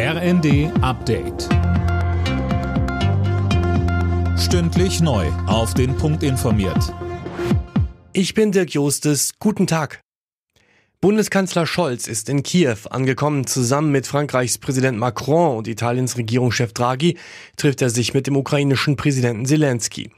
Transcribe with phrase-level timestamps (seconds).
[0.00, 1.48] RND Update.
[4.38, 5.26] Stündlich neu.
[5.48, 6.94] Auf den Punkt informiert.
[8.12, 9.32] Ich bin Dirk Jostes.
[9.40, 10.00] Guten Tag.
[11.00, 13.48] Bundeskanzler Scholz ist in Kiew angekommen.
[13.48, 17.18] Zusammen mit Frankreichs Präsident Macron und Italiens Regierungschef Draghi
[17.56, 20.12] trifft er sich mit dem ukrainischen Präsidenten Zelensky.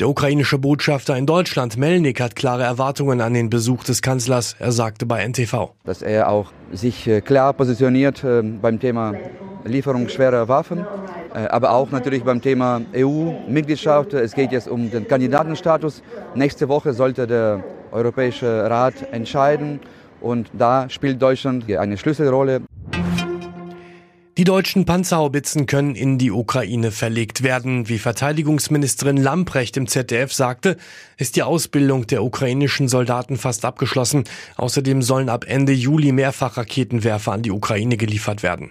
[0.00, 4.56] Der ukrainische Botschafter in Deutschland, Melnik, hat klare Erwartungen an den Besuch des Kanzlers.
[4.58, 5.74] Er sagte bei NTV.
[5.84, 9.12] Dass er auch sich äh, klar positioniert äh, beim Thema
[9.66, 10.86] Lieferung schwerer Waffen,
[11.34, 14.14] äh, aber auch natürlich beim Thema EU-Mitgliedschaft.
[14.14, 16.02] Es geht jetzt um den Kandidatenstatus.
[16.34, 19.80] Nächste Woche sollte der Europäische Rat entscheiden
[20.22, 22.62] und da spielt Deutschland eine Schlüsselrolle.
[24.40, 27.90] Die deutschen Panzerhaubitzen können in die Ukraine verlegt werden.
[27.90, 30.78] Wie Verteidigungsministerin Lamprecht im ZDF sagte,
[31.18, 34.24] ist die Ausbildung der ukrainischen Soldaten fast abgeschlossen.
[34.56, 38.70] Außerdem sollen ab Ende Juli Mehrfachraketenwerfer an die Ukraine geliefert werden.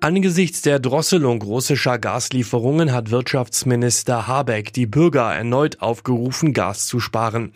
[0.00, 7.52] Angesichts der Drosselung russischer Gaslieferungen hat Wirtschaftsminister Habeck die Bürger erneut aufgerufen, Gas zu sparen.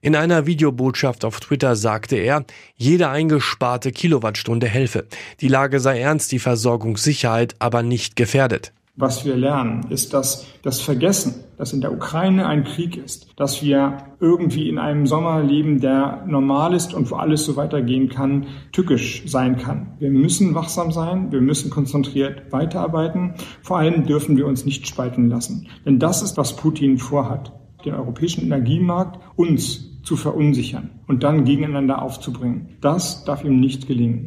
[0.00, 2.44] In einer Videobotschaft auf Twitter sagte er,
[2.76, 5.06] jede eingesparte Kilowattstunde helfe.
[5.40, 8.72] Die Lage sei ernst, die Versorgungssicherheit aber nicht gefährdet.
[8.94, 13.60] Was wir lernen, ist, dass das Vergessen, dass in der Ukraine ein Krieg ist, dass
[13.60, 18.46] wir irgendwie in einem Sommer leben, der normal ist und wo alles so weitergehen kann,
[18.70, 19.94] tückisch sein kann.
[19.98, 23.34] Wir müssen wachsam sein, wir müssen konzentriert weiterarbeiten.
[23.62, 25.66] Vor allem dürfen wir uns nicht spalten lassen.
[25.84, 27.52] Denn das ist, was Putin vorhat
[27.84, 32.78] den europäischen Energiemarkt uns zu verunsichern und dann gegeneinander aufzubringen.
[32.80, 34.26] Das darf ihm nicht gelingen.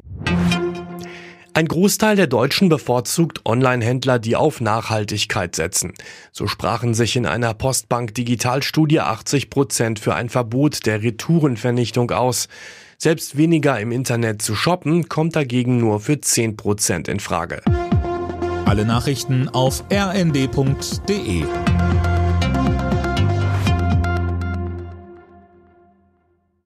[1.54, 5.94] Ein Großteil der Deutschen bevorzugt Online-Händler, die auf Nachhaltigkeit setzen.
[6.32, 12.48] So sprachen sich in einer Postbank Digitalstudie 80 Prozent für ein Verbot der Retourenvernichtung aus.
[13.00, 17.64] Selbst weniger im Internet zu shoppen kommt dagegen nur für 10 Prozent in Frage.
[18.66, 21.44] Alle Nachrichten auf rnd.de